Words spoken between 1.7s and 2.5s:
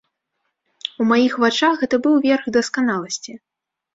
гэта быў верх